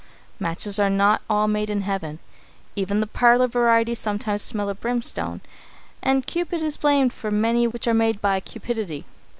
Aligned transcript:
Matches 0.39 0.79
are 0.79 0.89
not 0.89 1.21
all 1.29 1.47
made 1.47 1.69
in 1.69 1.81
heaven. 1.81 2.17
Even 2.75 3.01
the 3.01 3.05
parlour 3.05 3.45
variety 3.47 3.93
sometimes 3.93 4.41
smell 4.41 4.67
of 4.67 4.81
brimstone, 4.81 5.41
and 6.01 6.25
Cupid 6.25 6.63
is 6.63 6.75
blamed 6.75 7.13
for 7.13 7.29
many 7.29 7.67
which 7.67 7.87
are 7.87 7.93
made 7.93 8.19
by 8.19 8.39
cupidity. 8.39 9.05